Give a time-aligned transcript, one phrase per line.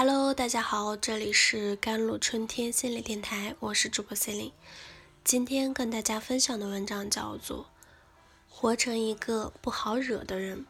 [0.00, 4.52] Hello，大家好，这里是甘露春天心理电台，我是主播 c e l i n e
[5.24, 7.64] 今天跟大家分享的文章叫做
[8.48, 10.60] 《活成一个不好惹的人》，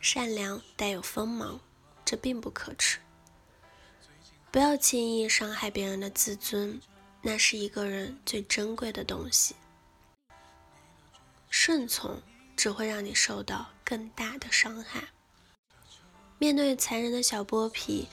[0.00, 1.58] 善良带有锋芒，
[2.04, 3.00] 这并不可耻。
[4.52, 6.80] 不要轻易伤害别人的自尊，
[7.22, 9.56] 那是一个人最珍贵的东西。
[11.50, 12.22] 顺从
[12.56, 15.08] 只会让你受到更大的伤害。
[16.38, 18.06] 面对残忍的小剥皮，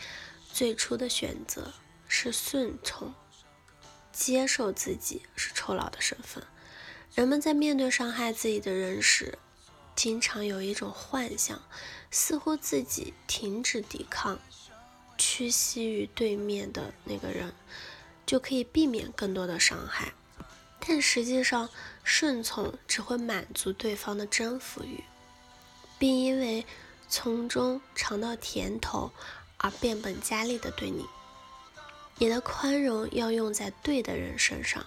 [0.55, 1.73] 最初的选择
[2.07, 3.13] 是顺从，
[4.13, 6.41] 接受自己是臭老的身份。
[7.13, 9.37] 人们在面对伤害自己的人时，
[9.97, 11.61] 经常有一种幻想，
[12.09, 14.39] 似乎自己停止抵抗，
[15.17, 17.53] 屈膝于对面的那个人，
[18.25, 20.13] 就可以避免更多的伤害。
[20.79, 21.69] 但实际上，
[22.05, 25.03] 顺从只会满足对方的征服欲，
[25.99, 26.65] 并因为
[27.09, 29.11] 从中尝到甜头
[29.57, 31.05] 而变本加厉的对你。
[32.17, 34.85] 你的宽容要用在对的人身上，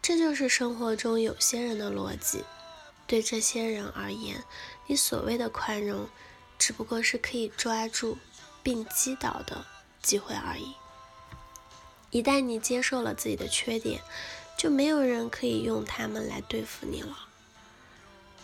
[0.00, 2.44] 这就是生活中有些人的逻辑。
[3.06, 4.44] 对这些人而言，
[4.86, 6.08] 你所谓的宽容，
[6.58, 8.16] 只不过是可以抓住
[8.62, 9.64] 并击倒的
[10.00, 10.74] 机会而已。
[12.10, 14.00] 一旦你接受了自己的缺点，
[14.56, 17.26] 就没有人可以用他们来对付你了。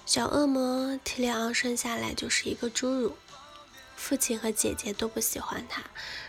[0.05, 3.17] 小恶魔提里昂生下来就是一个侏儒，
[3.97, 5.83] 父亲和姐姐都不喜欢他，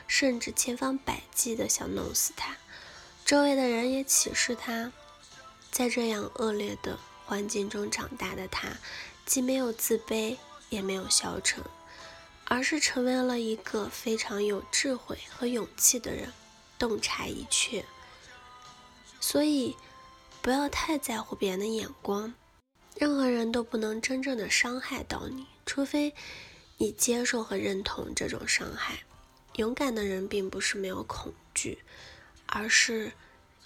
[0.08, 2.58] 甚至千方百计的想弄死他。
[3.26, 4.92] 周围的人也歧视他。
[5.70, 8.70] 在这样恶劣的环境中长大的他，
[9.26, 10.38] 既没有自卑，
[10.70, 11.64] 也没有消沉，
[12.46, 16.32] 而是成为了一个非常有智慧和勇气的人，
[16.80, 17.86] 洞察一切。
[19.20, 19.76] 所以，
[20.42, 22.34] 不要太在乎别人的眼光。
[22.96, 26.16] 任何人都不能真正的伤害到你，除非
[26.78, 29.04] 你接受和认同这种伤害。
[29.56, 31.80] 勇敢的人并不是没有恐惧，
[32.46, 33.12] 而是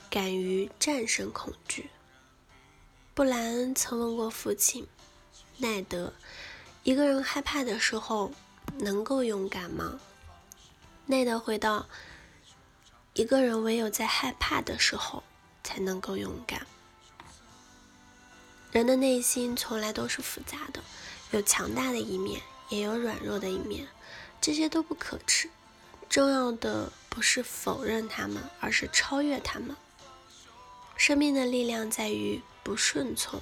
[0.10, 1.90] 敢于战胜恐惧。
[3.14, 4.88] 布莱恩曾问过父亲
[5.58, 6.14] 奈德
[6.84, 8.32] ：“一个人害怕的时候，
[8.80, 10.00] 能够勇敢吗？”
[11.08, 11.88] 奈德回道
[13.14, 15.24] ：“一个人唯有在害怕的时候。”
[15.64, 16.66] 才能够勇敢。
[18.72, 20.82] 人的内心从来都是复杂的，
[21.30, 22.42] 有强大的一面，
[22.72, 23.88] 也有软弱的一面，
[24.42, 25.52] 这些都不可耻。
[26.10, 29.76] 重要的不是否认他们，而是超越他们。
[30.98, 33.42] 生命的力量在于不顺从。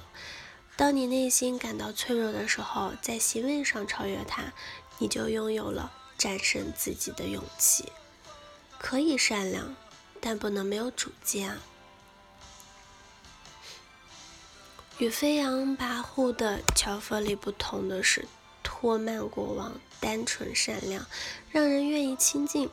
[0.76, 4.52] 当你内心感到脆弱的时候，在行为上超越他，
[4.98, 7.92] 你就拥有了战胜自己的勇气。
[8.78, 9.76] 可以善良，
[10.20, 11.58] 但不能没有主见。
[14.98, 18.26] 与飞扬跋扈的乔弗里不同的是，
[18.80, 21.04] 霍曼国王单纯善良，
[21.50, 22.70] 让人愿意亲近。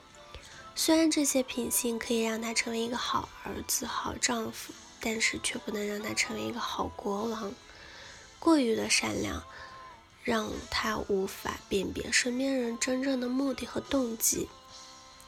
[0.73, 7.53] 虽然这些品性可以让他成为一个好儿子、好丈夫，但是却不能让他成为一个好国王。
[8.39, 9.43] 过于的善良，
[10.23, 14.47] 让他无法辨别身边人真正的目的和动机，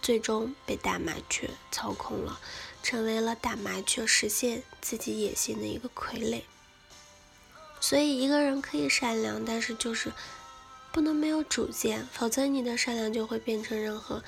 [0.02, 2.40] 最终被大麻雀操控了，
[2.82, 6.44] 成为了大麻雀实现自己野心的一个傀儡。
[7.82, 10.14] 所以，一个人可以善良，但是就是
[10.92, 14.24] 不能没有主见，否则你的善良就会变成任何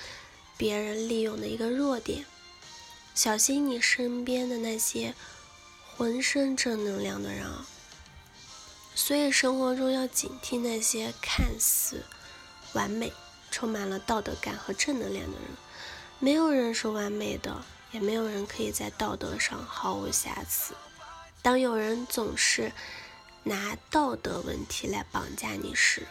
[0.58, 2.26] 别人利用的一个弱点。
[3.14, 5.14] 小心你身边的那些
[5.98, 7.68] 浑身正能量的人啊！
[8.94, 12.04] 所以，生活中要警惕那些看似
[12.74, 13.12] 完美、
[13.50, 15.48] 充满了道德感和正能量的人。
[16.20, 20.74] 没有人是完美的，也没有人可以在道德上毫无瑕疵。
[21.42, 22.72] 当有人总是
[23.44, 26.06] 拿道德问题来绑架你时，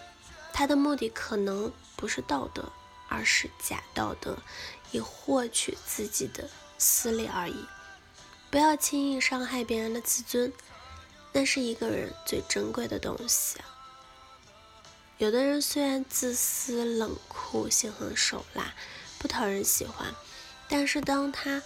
[0.53, 2.71] 他的目的可能不是道德，
[3.09, 4.39] 而是假道德，
[4.91, 7.65] 以获取自己的私利而已。
[8.51, 10.53] 不要轻易伤害别人的自尊，
[11.33, 13.59] 那是一个人最珍贵的东西。
[15.19, 18.75] 有的人虽然自私冷酷、心狠手辣、
[19.19, 20.15] 不讨人喜欢，
[20.69, 21.63] 但是当他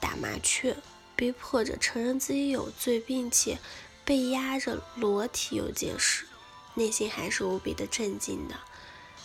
[0.00, 0.76] 打麻雀，
[1.14, 3.58] 逼迫着承认自己有罪，并且。
[4.04, 6.26] 被压着裸体游街时，
[6.76, 8.54] 内心还是无比的震惊的。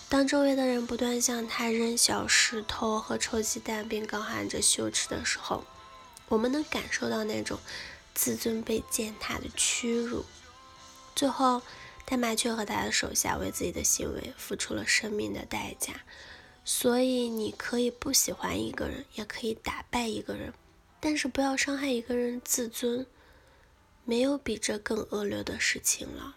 [0.09, 5.63] 当周围的人不断向他扔小石头和臭鸡蛋，并高喊着羞耻的时候，
[6.27, 7.59] 我们能感受到那种
[8.13, 10.25] 自尊被践踏的屈辱。
[11.15, 11.62] 最后，
[12.06, 16.01] 大麻雀和他的手下为自己的行为付出了生命的代价。
[16.65, 20.53] 所以，你可以不喜欢一个人，也可以打败一个人，
[21.00, 23.06] 但是不要伤害一个人自尊。
[24.03, 26.36] 没有比这更恶劣的事情了。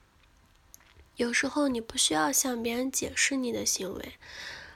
[1.17, 4.15] 有时候你不需要向别人解释你的行为，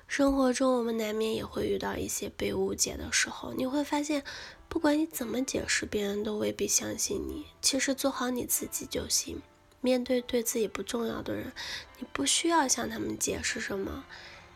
[0.06, 3.52] 生活中，我们难免也会遇到一些被误解的时候。
[3.54, 4.22] 你会发现，
[4.68, 7.46] 不管你怎么解释，别人都未必相信你。
[7.60, 9.42] 其实做好你自己就行。
[9.80, 11.52] 面对对自己不重要的人，
[11.98, 14.04] 你不需要向他们解释什么。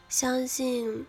[0.08, 1.06] 相信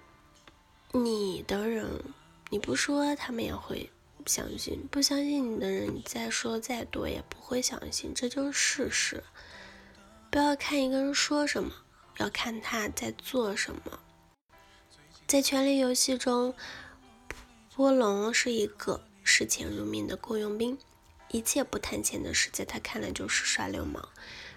[0.91, 2.03] 你的人，
[2.49, 3.89] 你不说他们也会
[4.25, 8.11] 相信；不相信你的人，你再说再多也不会相信。
[8.13, 9.23] 这就是事实。
[10.33, 11.71] 不要看一个人说什么，
[12.17, 13.99] 要看他在做什么。
[15.27, 16.55] 在权力游戏中，
[17.75, 20.75] 波龙是一个视钱如命的雇佣兵，
[21.27, 24.09] 一切不谈钱的事在他看来就是耍流氓。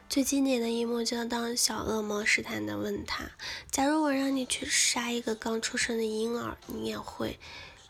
[0.09, 3.31] 最经典的一幕，就当小恶魔试探地问他
[3.71, 7.39] ：“假如我让你去杀一个刚出生的婴儿，你也会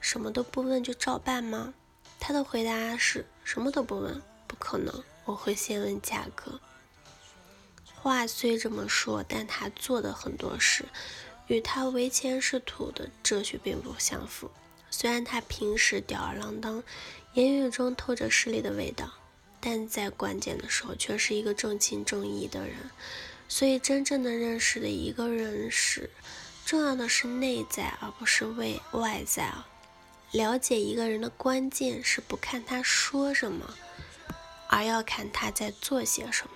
[0.01, 1.73] 什么都不问就照办吗？”
[2.19, 6.59] 他的回答是什么都不问，不可能，我会先问价格。
[8.07, 10.85] 话虽这么说，但他做的很多事。
[11.49, 14.49] 与他唯钱是土的哲学并不相符。
[14.93, 16.85] 虽然他平时吊儿郎当，
[17.35, 19.13] 言语中透着势利的味道，
[19.59, 22.77] 但在关键的时候却是一个重情重义的人。
[23.49, 26.09] 所以，真正的认识的一个人是，
[26.65, 29.67] 重要的是内在，而不是为外在啊。
[30.31, 33.75] 了解一个人的关键是不看他说什么，
[34.69, 36.53] 而要看他在做些什么。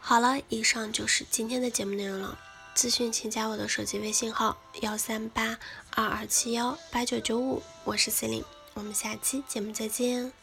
[0.00, 2.38] 好了，以上就是今天的节目内容了。
[2.74, 5.58] 咨询请加我的手机微信号幺三八
[5.90, 10.37] 二二七幺八九九五，我是 Celine，，我们下期节目再见。